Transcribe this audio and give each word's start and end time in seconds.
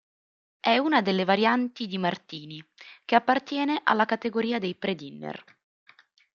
È 0.59 0.75
una 0.79 1.03
delle 1.03 1.25
varianti 1.25 1.85
di 1.85 1.99
Martini, 1.99 2.59
che 3.05 3.13
appartiene 3.13 3.81
alla 3.83 4.05
categoria 4.05 4.57
dei 4.57 4.73
pre-dinner. 4.73 5.43